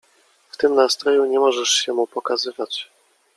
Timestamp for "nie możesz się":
1.25-1.93